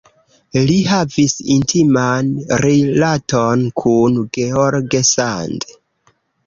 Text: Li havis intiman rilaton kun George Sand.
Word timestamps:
Li 0.69 0.77
havis 0.91 1.35
intiman 1.57 2.33
rilaton 2.65 3.69
kun 3.83 4.21
George 4.41 5.05
Sand. 5.15 5.73